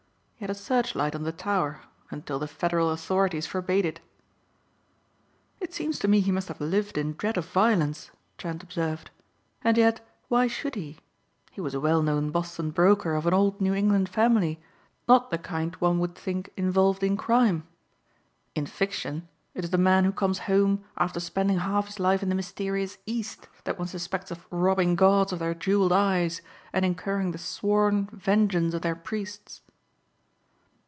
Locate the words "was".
11.61-11.75